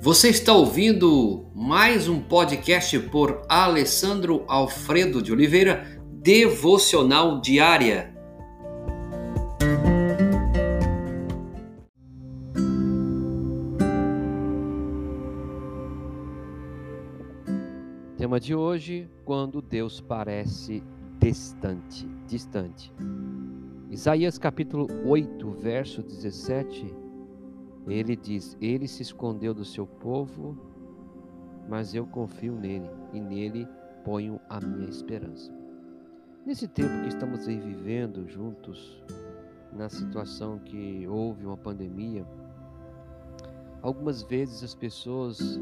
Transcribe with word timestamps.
Você 0.00 0.28
está 0.28 0.52
ouvindo 0.52 1.50
mais 1.52 2.08
um 2.08 2.20
podcast 2.20 2.96
por 3.10 3.42
Alessandro 3.48 4.44
Alfredo 4.46 5.20
de 5.20 5.32
Oliveira, 5.32 6.00
Devocional 6.12 7.40
Diária. 7.40 8.14
Tema 18.16 18.38
de 18.38 18.54
hoje: 18.54 19.10
quando 19.24 19.60
Deus 19.60 20.00
parece 20.00 20.80
distante, 21.18 22.08
distante. 22.28 22.92
Isaías 23.90 24.38
capítulo 24.38 24.86
8, 25.04 25.56
verso 25.60 26.04
17 26.04 27.07
ele 27.88 28.14
diz: 28.14 28.56
Ele 28.60 28.86
se 28.86 29.02
escondeu 29.02 29.54
do 29.54 29.64
seu 29.64 29.86
povo, 29.86 30.56
mas 31.68 31.94
eu 31.94 32.06
confio 32.06 32.54
nele 32.54 32.88
e 33.12 33.20
nele 33.20 33.66
ponho 34.04 34.40
a 34.48 34.60
minha 34.60 34.88
esperança. 34.88 35.52
Nesse 36.46 36.66
tempo 36.66 37.02
que 37.02 37.08
estamos 37.08 37.46
vivendo 37.46 38.26
juntos, 38.28 39.02
na 39.72 39.88
situação 39.88 40.58
que 40.58 41.06
houve 41.06 41.44
uma 41.44 41.56
pandemia, 41.56 42.26
algumas 43.82 44.22
vezes 44.22 44.62
as 44.62 44.74
pessoas 44.74 45.60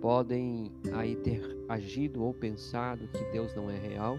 podem 0.00 0.72
aí 0.92 1.16
ter 1.16 1.40
agido 1.68 2.22
ou 2.22 2.34
pensado 2.34 3.08
que 3.08 3.24
Deus 3.32 3.54
não 3.54 3.70
é 3.70 3.78
real 3.78 4.18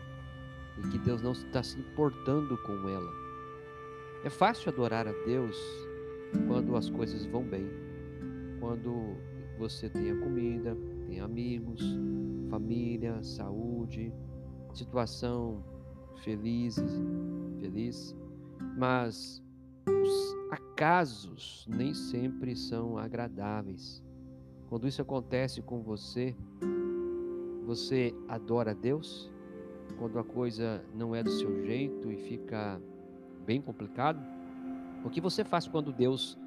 e 0.80 0.88
que 0.88 0.98
Deus 0.98 1.22
não 1.22 1.34
está 1.34 1.62
se 1.62 1.80
importando 1.80 2.58
com 2.60 2.90
ela. 2.90 3.12
É 4.23 4.30
fácil 4.30 4.72
adorar 4.72 5.08
a 5.08 5.12
Deus 5.26 5.58
quando 6.48 6.76
as 6.76 6.90
coisas 6.90 7.26
vão 7.26 7.44
bem, 7.44 7.66
quando 8.59 9.16
você 9.58 9.89
tem 9.89 10.12
a 10.12 10.20
comida, 10.20 10.78
tem 11.08 11.20
amigos, 11.20 11.81
família, 12.50 13.22
saúde, 13.23 14.14
situação 14.73 15.64
feliz, 16.23 16.78
feliz, 17.59 18.16
mas 18.78 19.44
os 19.88 20.36
acasos 20.52 21.67
nem 21.70 21.94
sempre 21.94 22.56
são 22.56 22.98
agradáveis. 22.98 24.04
Quando 24.70 24.88
isso 24.88 25.02
acontece 25.02 25.61
com 25.61 25.81
você, 25.81 26.36
você 27.66 28.14
adora 28.28 28.73
Deus? 28.73 29.31
Quando 29.98 30.17
a 30.17 30.23
coisa 30.23 30.84
não 30.94 31.14
é 31.14 31.22
do 31.22 31.30
seu 31.30 31.64
jeito 31.64 32.11
e 32.11 32.17
fica 32.17 32.81
bem 33.45 33.61
complicado? 33.61 34.20
O 35.04 35.09
que 35.09 35.20
você 35.20 35.44
faz 35.44 35.68
quando 35.68 35.92
Deus 35.92 36.38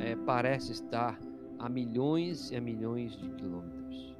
é, 0.00 0.16
parece 0.16 0.72
estar 0.72 1.18
a 1.58 1.68
milhões 1.68 2.50
e 2.50 2.56
a 2.56 2.60
milhões 2.60 3.16
de 3.16 3.28
quilômetros? 3.30 4.16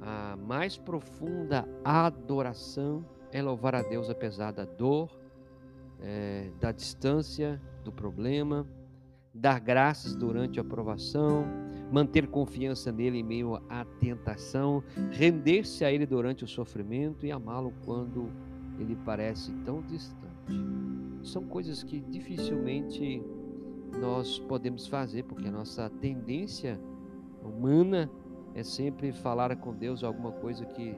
A 0.00 0.36
mais 0.36 0.76
profunda 0.76 1.68
adoração 1.84 3.04
é 3.30 3.42
louvar 3.42 3.74
a 3.74 3.82
Deus 3.82 4.08
apesar 4.08 4.52
da 4.52 4.64
dor, 4.64 5.10
é, 6.00 6.50
da 6.58 6.72
distância, 6.72 7.60
do 7.84 7.92
problema, 7.92 8.66
dar 9.34 9.60
graças 9.60 10.14
durante 10.14 10.58
a 10.58 10.64
provação, 10.64 11.44
manter 11.92 12.26
confiança 12.28 12.90
nele 12.90 13.18
em 13.18 13.22
meio 13.22 13.56
à 13.68 13.84
tentação, 14.00 14.82
render-se 15.10 15.84
a 15.84 15.92
ele 15.92 16.06
durante 16.06 16.42
o 16.42 16.48
sofrimento 16.48 17.26
e 17.26 17.32
amá-lo 17.32 17.72
quando 17.84 18.30
ele 18.78 18.96
parece 19.04 19.52
tão 19.64 19.82
distante 19.82 21.13
são 21.24 21.44
coisas 21.44 21.82
que 21.82 22.00
dificilmente 22.00 23.22
nós 24.00 24.38
podemos 24.38 24.86
fazer, 24.86 25.24
porque 25.24 25.48
a 25.48 25.52
nossa 25.52 25.88
tendência 25.88 26.80
humana 27.42 28.10
é 28.54 28.62
sempre 28.62 29.12
falar 29.12 29.56
com 29.56 29.74
Deus 29.74 30.04
alguma 30.04 30.32
coisa 30.32 30.64
que 30.64 30.96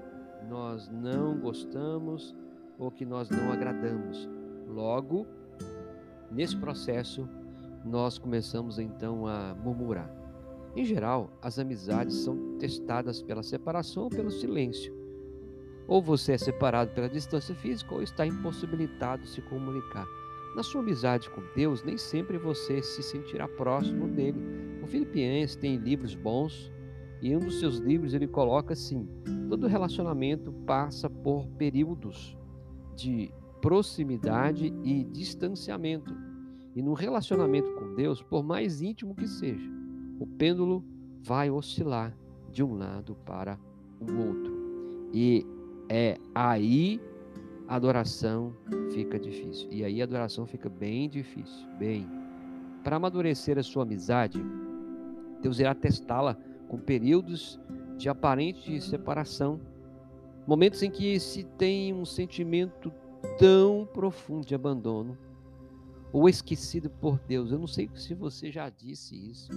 nós 0.48 0.88
não 0.88 1.38
gostamos 1.38 2.34
ou 2.78 2.90
que 2.90 3.04
nós 3.04 3.30
não 3.30 3.52
agradamos. 3.52 4.28
Logo, 4.66 5.26
nesse 6.30 6.56
processo, 6.56 7.28
nós 7.84 8.18
começamos 8.18 8.78
então 8.78 9.26
a 9.26 9.54
murmurar. 9.54 10.10
Em 10.74 10.84
geral, 10.84 11.30
as 11.40 11.58
amizades 11.58 12.16
são 12.16 12.58
testadas 12.58 13.22
pela 13.22 13.42
separação 13.42 14.04
ou 14.04 14.10
pelo 14.10 14.30
silêncio. 14.30 14.94
Ou 15.88 16.02
você 16.02 16.32
é 16.32 16.38
separado 16.38 16.90
pela 16.92 17.08
distância 17.08 17.54
física 17.54 17.94
ou 17.94 18.02
está 18.02 18.26
impossibilitado 18.26 19.22
de 19.22 19.28
se 19.28 19.40
comunicar. 19.42 20.06
Na 20.56 20.62
sua 20.62 20.80
amizade 20.80 21.28
com 21.30 21.42
Deus, 21.54 21.82
nem 21.82 21.98
sempre 21.98 22.38
você 22.38 22.82
se 22.82 23.02
sentirá 23.02 23.46
próximo 23.46 24.08
dele. 24.08 24.38
O 24.82 24.86
Filipienses 24.86 25.54
tem 25.54 25.76
livros 25.76 26.14
bons 26.14 26.72
e 27.20 27.30
em 27.30 27.36
um 27.36 27.40
dos 27.40 27.60
seus 27.60 27.76
livros 27.76 28.14
ele 28.14 28.26
coloca 28.26 28.72
assim: 28.72 29.08
todo 29.48 29.66
relacionamento 29.66 30.52
passa 30.66 31.08
por 31.08 31.46
períodos 31.58 32.36
de 32.96 33.30
proximidade 33.60 34.72
e 34.82 35.04
distanciamento. 35.04 36.14
E 36.74 36.82
no 36.82 36.94
relacionamento 36.94 37.72
com 37.74 37.94
Deus, 37.94 38.22
por 38.22 38.42
mais 38.42 38.82
íntimo 38.82 39.14
que 39.14 39.26
seja, 39.26 39.70
o 40.18 40.26
pêndulo 40.26 40.84
vai 41.22 41.50
oscilar 41.50 42.16
de 42.50 42.62
um 42.62 42.74
lado 42.74 43.14
para 43.24 43.58
o 44.00 44.26
outro. 44.26 44.56
E 45.12 45.46
é 45.88 46.16
aí 46.34 47.00
a 47.68 47.76
adoração 47.76 48.52
fica 48.92 49.18
difícil. 49.18 49.68
E 49.70 49.84
aí 49.84 50.00
a 50.00 50.04
adoração 50.04 50.46
fica 50.46 50.68
bem 50.68 51.08
difícil, 51.08 51.66
bem. 51.78 52.06
Para 52.82 52.96
amadurecer 52.96 53.58
a 53.58 53.62
sua 53.62 53.82
amizade, 53.82 54.40
Deus 55.42 55.58
irá 55.58 55.74
testá-la 55.74 56.36
com 56.68 56.78
períodos 56.78 57.60
de 57.96 58.08
aparente 58.08 58.80
separação, 58.80 59.60
momentos 60.46 60.82
em 60.82 60.90
que 60.90 61.18
se 61.18 61.44
tem 61.44 61.92
um 61.92 62.04
sentimento 62.04 62.92
tão 63.38 63.88
profundo 63.92 64.46
de 64.46 64.54
abandono 64.54 65.16
ou 66.12 66.28
esquecido 66.28 66.88
por 66.88 67.18
Deus. 67.26 67.50
Eu 67.50 67.58
não 67.58 67.66
sei 67.66 67.90
se 67.94 68.14
você 68.14 68.50
já 68.50 68.68
disse 68.68 69.14
isso, 69.14 69.50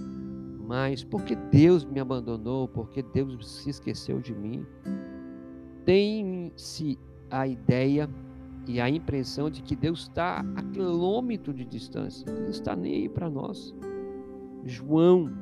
mas 0.66 1.04
porque 1.04 1.36
Deus 1.36 1.84
me 1.84 2.00
abandonou, 2.00 2.66
porque 2.68 3.02
Deus 3.02 3.62
se 3.62 3.70
esqueceu 3.70 4.20
de 4.20 4.34
mim 4.34 4.66
tem-se 5.84 6.98
a 7.30 7.46
ideia 7.46 8.08
e 8.66 8.80
a 8.80 8.88
impressão 8.88 9.50
de 9.50 9.62
que 9.62 9.74
Deus 9.74 10.02
está 10.02 10.44
a 10.54 10.62
quilômetro 10.62 11.52
de 11.52 11.64
distância. 11.64 12.24
Ele 12.28 12.42
não 12.42 12.50
está 12.50 12.76
nem 12.76 12.94
aí 12.94 13.08
para 13.08 13.28
nós. 13.30 13.74
João, 14.64 15.32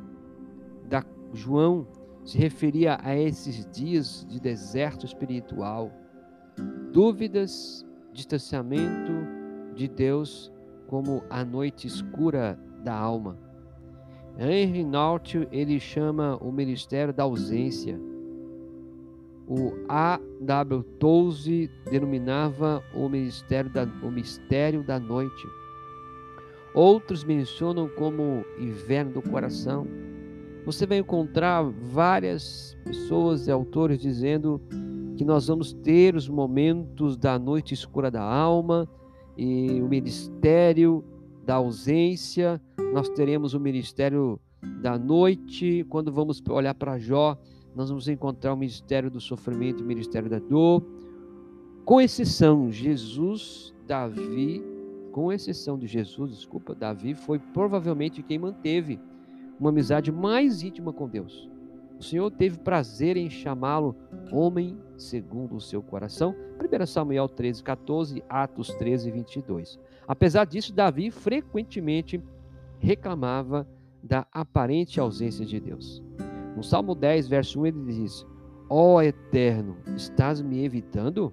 da, 0.88 1.04
João 1.32 1.87
se 2.25 2.38
referia 2.38 2.99
a 3.03 3.16
esses 3.16 3.66
dias 3.66 4.26
de 4.28 4.41
deserto 4.41 5.04
espiritual, 5.04 5.91
dúvidas, 6.93 7.84
distanciamento 8.12 9.12
de 9.75 9.88
Deus 9.88 10.53
como 10.87 11.22
a 11.28 11.44
noite 11.44 11.87
escura 11.87 12.59
da 12.82 12.94
alma. 12.94 13.37
Henry 14.38 14.84
Naut 14.84 15.49
ele 15.50 15.81
chama 15.81 16.37
o 16.41 16.53
ministério 16.53 17.12
da 17.12 17.25
ausência 17.25 18.00
o 19.48 19.72
A.W. 19.88 20.82
Touse 20.98 21.70
denominava 21.91 22.84
o, 22.94 23.09
ministério 23.09 23.70
da, 23.70 23.84
o 24.03 24.10
mistério 24.10 24.82
da 24.82 25.00
noite. 25.00 25.47
Outros 26.75 27.25
mencionam 27.25 27.88
como 27.88 28.44
inverno 28.58 29.14
do 29.14 29.22
coração. 29.22 29.87
Você 30.66 30.87
vai 30.87 30.98
encontrar 30.98 31.62
várias 31.62 32.76
pessoas 32.84 33.47
e 33.47 33.50
autores 33.50 33.98
dizendo 33.98 34.60
que 35.16 35.25
nós 35.25 35.47
vamos 35.47 35.72
ter 35.72 36.14
os 36.14 36.28
momentos 36.28 37.16
da 37.16 37.38
noite 37.38 37.72
escura 37.72 38.10
da 38.10 38.22
alma 38.22 38.87
e 39.37 39.81
o 39.81 39.88
ministério 39.88 41.03
da 41.42 41.54
ausência. 41.54 42.61
Nós 42.93 43.08
teremos 43.08 43.55
o 43.55 43.61
ministério 43.61 44.38
da 44.82 44.99
noite. 44.99 45.87
Quando 45.88 46.12
vamos 46.12 46.43
olhar 46.50 46.75
para 46.75 46.99
Jó, 46.99 47.38
nós 47.75 47.88
vamos 47.88 48.09
encontrar 48.09 48.53
o 48.53 48.56
ministério 48.56 49.11
do 49.11 49.20
sofrimento, 49.20 49.82
o 49.82 49.87
ministério 49.87 50.29
da 50.29 50.38
dor. 50.38 50.85
Com 51.85 52.00
exceção, 52.00 52.70
Jesus, 52.70 53.75
Davi, 53.87 54.62
com 55.12 55.32
exceção 55.32 55.79
de 55.79 55.87
Jesus, 55.87 56.32
desculpa, 56.32 56.75
Davi 56.75 57.15
foi 57.15 57.38
provavelmente 57.38 58.23
quem 58.23 58.38
manteve 58.38 59.00
uma 59.59 59.70
amizade 59.70 60.12
mais 60.12 60.62
íntima 60.62 60.93
com 60.93 61.09
Deus. 61.09 61.49
O 61.99 62.03
Senhor 62.03 62.31
teve 62.31 62.59
prazer 62.59 63.17
em 63.17 63.29
chamá-lo 63.29 63.97
homem 64.31 64.79
segundo 64.97 65.56
o 65.56 65.61
seu 65.61 65.82
coração. 65.82 66.35
1 66.61 66.87
Samuel 66.87 67.29
13, 67.29 67.62
14, 67.62 68.23
Atos 68.29 68.69
13, 68.75 69.11
22. 69.11 69.79
Apesar 70.06 70.44
disso, 70.44 70.73
Davi 70.73 71.11
frequentemente 71.11 72.23
reclamava 72.79 73.67
da 74.03 74.26
aparente 74.32 75.00
ausência 75.00 75.44
de 75.44 75.59
Deus. 75.59 76.03
No 76.58 76.64
Salmo 76.64 76.93
10, 76.93 77.28
verso 77.28 77.60
1, 77.60 77.66
ele 77.66 77.84
diz: 77.84 78.26
Ó 78.69 78.94
oh, 78.94 79.00
Eterno, 79.00 79.76
estás 79.94 80.43
me 80.43 80.64
evitando? 80.64 81.32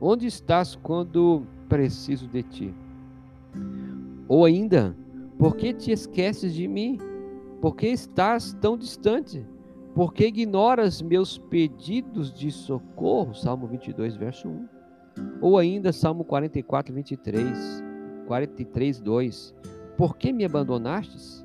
Onde 0.00 0.26
estás 0.26 0.74
quando 0.74 1.46
preciso 1.68 2.26
de 2.26 2.42
ti? 2.42 2.74
Ou 4.26 4.44
ainda, 4.44 4.96
por 5.38 5.54
que 5.54 5.72
te 5.72 5.92
esqueces 5.92 6.54
de 6.54 6.66
mim? 6.66 6.98
Por 7.60 7.76
que 7.76 7.86
estás 7.86 8.52
tão 8.54 8.76
distante? 8.76 9.46
Por 9.94 10.12
que 10.12 10.26
ignoras 10.26 11.00
meus 11.00 11.38
pedidos 11.38 12.34
de 12.34 12.50
socorro? 12.50 13.32
Salmo 13.32 13.68
22, 13.68 14.16
verso 14.16 14.48
1. 14.48 14.68
Ou 15.40 15.56
ainda 15.56 15.92
Salmo 15.92 16.24
44, 16.24 16.92
23, 16.92 17.84
43, 18.26 19.00
2. 19.00 19.54
Por 19.96 20.16
que 20.16 20.32
me 20.32 20.44
abandonastes? 20.44 21.43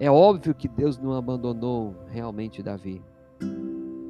É 0.00 0.10
óbvio 0.10 0.54
que 0.54 0.66
Deus 0.66 0.98
não 0.98 1.12
abandonou 1.12 1.94
realmente 2.08 2.62
Davi. 2.62 3.02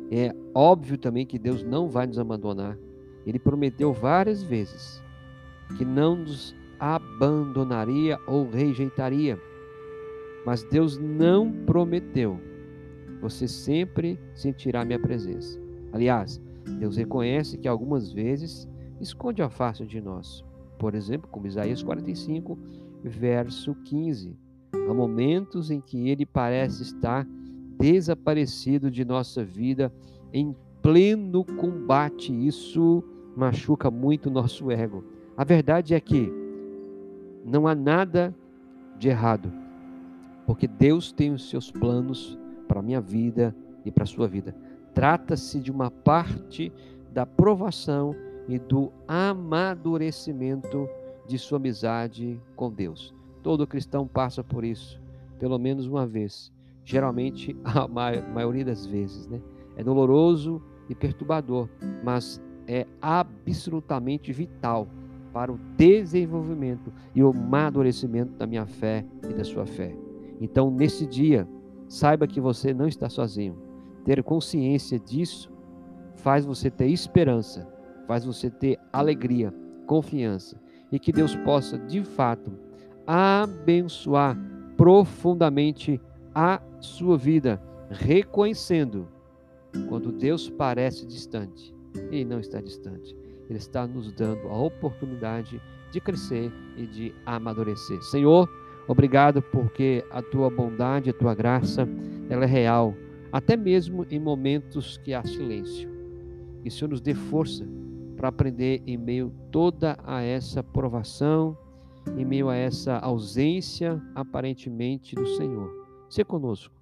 É 0.08 0.32
óbvio 0.54 0.96
também 0.96 1.26
que 1.26 1.36
Deus 1.36 1.64
não 1.64 1.88
vai 1.88 2.06
nos 2.06 2.16
abandonar. 2.16 2.78
Ele 3.26 3.40
prometeu 3.40 3.92
várias 3.92 4.40
vezes 4.40 5.02
que 5.76 5.84
não 5.84 6.14
nos 6.14 6.54
abandonaria 6.78 8.20
ou 8.28 8.48
rejeitaria. 8.48 9.36
Mas 10.46 10.62
Deus 10.62 10.96
não 10.96 11.50
prometeu. 11.66 12.40
Você 13.20 13.48
sempre 13.48 14.16
sentirá 14.32 14.84
minha 14.84 14.98
presença. 14.98 15.60
Aliás, 15.92 16.40
Deus 16.78 16.96
reconhece 16.96 17.58
que 17.58 17.66
algumas 17.66 18.12
vezes 18.12 18.68
esconde 19.00 19.42
a 19.42 19.50
face 19.50 19.84
de 19.84 20.00
nós. 20.00 20.44
Por 20.78 20.94
exemplo, 20.94 21.28
como 21.28 21.48
Isaías 21.48 21.82
45, 21.82 22.56
verso 23.02 23.74
15. 23.74 24.38
Há 24.90 24.94
momentos 24.94 25.70
em 25.70 25.80
que 25.80 26.08
ele 26.08 26.26
parece 26.26 26.82
estar 26.82 27.26
desaparecido 27.78 28.90
de 28.90 29.04
nossa 29.04 29.44
vida 29.44 29.92
em 30.32 30.54
pleno 30.82 31.44
combate. 31.44 32.32
Isso 32.32 33.04
machuca 33.36 33.90
muito 33.90 34.26
o 34.26 34.32
nosso 34.32 34.70
ego. 34.70 35.04
A 35.36 35.44
verdade 35.44 35.94
é 35.94 36.00
que 36.00 36.32
não 37.44 37.68
há 37.68 37.74
nada 37.74 38.34
de 38.98 39.08
errado, 39.08 39.52
porque 40.44 40.66
Deus 40.66 41.12
tem 41.12 41.32
os 41.32 41.48
seus 41.48 41.70
planos 41.70 42.36
para 42.66 42.80
a 42.80 42.82
minha 42.82 43.00
vida 43.00 43.54
e 43.84 43.90
para 43.90 44.02
a 44.02 44.06
sua 44.06 44.26
vida. 44.26 44.54
Trata-se 44.92 45.60
de 45.60 45.70
uma 45.70 45.90
parte 45.90 46.72
da 47.12 47.24
provação 47.24 48.14
e 48.48 48.58
do 48.58 48.92
amadurecimento 49.06 50.88
de 51.26 51.38
sua 51.38 51.58
amizade 51.58 52.40
com 52.56 52.70
Deus. 52.70 53.14
Todo 53.42 53.66
cristão 53.66 54.06
passa 54.06 54.44
por 54.44 54.64
isso, 54.64 55.00
pelo 55.38 55.58
menos 55.58 55.86
uma 55.86 56.06
vez. 56.06 56.52
Geralmente, 56.84 57.56
a 57.64 57.86
maioria 57.88 58.64
das 58.64 58.86
vezes, 58.86 59.26
né? 59.26 59.40
É 59.76 59.84
doloroso 59.84 60.62
e 60.88 60.94
perturbador, 60.94 61.68
mas 62.04 62.42
é 62.66 62.86
absolutamente 63.00 64.32
vital 64.32 64.88
para 65.32 65.52
o 65.52 65.58
desenvolvimento 65.76 66.92
e 67.14 67.22
o 67.22 67.30
amadurecimento 67.30 68.32
da 68.34 68.46
minha 68.46 68.66
fé 68.66 69.04
e 69.28 69.32
da 69.32 69.44
sua 69.44 69.64
fé. 69.64 69.96
Então, 70.40 70.70
nesse 70.70 71.06
dia, 71.06 71.48
saiba 71.88 72.26
que 72.26 72.40
você 72.40 72.74
não 72.74 72.86
está 72.86 73.08
sozinho. 73.08 73.56
Ter 74.04 74.22
consciência 74.22 74.98
disso 74.98 75.52
faz 76.16 76.44
você 76.44 76.70
ter 76.70 76.88
esperança, 76.88 77.68
faz 78.06 78.24
você 78.24 78.50
ter 78.50 78.78
alegria, 78.92 79.54
confiança 79.86 80.60
e 80.90 80.98
que 80.98 81.12
Deus 81.12 81.34
possa, 81.36 81.78
de 81.78 82.02
fato, 82.02 82.52
abençoar 83.12 84.38
profundamente 84.76 86.00
a 86.32 86.62
sua 86.80 87.18
vida, 87.18 87.60
reconhecendo 87.90 89.08
quando 89.88 90.12
Deus 90.12 90.48
parece 90.48 91.04
distante, 91.04 91.74
ele 92.12 92.24
não 92.24 92.38
está 92.38 92.60
distante. 92.60 93.16
Ele 93.48 93.58
está 93.58 93.84
nos 93.84 94.12
dando 94.12 94.46
a 94.46 94.56
oportunidade 94.56 95.60
de 95.90 96.00
crescer 96.00 96.52
e 96.76 96.86
de 96.86 97.12
amadurecer. 97.26 98.00
Senhor, 98.02 98.48
obrigado 98.86 99.42
porque 99.42 100.04
a 100.12 100.22
tua 100.22 100.48
bondade, 100.48 101.10
a 101.10 101.12
tua 101.12 101.34
graça, 101.34 101.88
ela 102.28 102.44
é 102.44 102.46
real, 102.48 102.94
até 103.32 103.56
mesmo 103.56 104.06
em 104.08 104.20
momentos 104.20 104.98
que 104.98 105.12
há 105.12 105.24
silêncio. 105.24 105.90
Que 106.62 106.68
o 106.68 106.70
Senhor 106.70 106.90
nos 106.90 107.00
dê 107.00 107.12
força 107.12 107.66
para 108.16 108.28
aprender 108.28 108.84
em 108.86 108.96
meio 108.96 109.32
toda 109.50 109.98
a 110.06 110.22
essa 110.22 110.62
provação, 110.62 111.58
em 112.16 112.24
meio 112.24 112.48
a 112.48 112.56
essa 112.56 112.98
ausência 112.98 114.00
aparentemente 114.14 115.14
do 115.14 115.26
Senhor. 115.36 115.70
Se 116.08 116.24
conosco, 116.24 116.74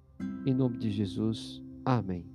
em 0.45 0.53
nome 0.53 0.77
de 0.77 0.89
Jesus. 0.89 1.61
Amém. 1.85 2.25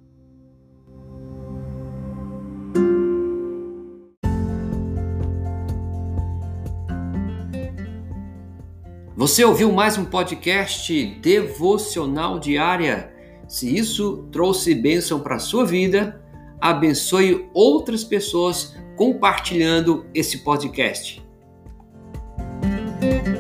Você 9.17 9.45
ouviu 9.45 9.73
mais 9.73 9.97
um 9.97 10.05
podcast 10.05 11.07
devocional 11.23 12.39
diária? 12.39 13.15
Se 13.49 13.75
isso 13.75 14.29
trouxe 14.33 14.75
bênção 14.75 15.21
para 15.21 15.37
a 15.37 15.39
sua 15.39 15.65
vida, 15.65 16.21
abençoe 16.61 17.49
outras 17.55 18.03
pessoas 18.03 18.77
compartilhando 18.97 20.05
esse 20.13 20.39
podcast. 20.39 21.24
Thank 23.05 23.27
you. 23.27 23.34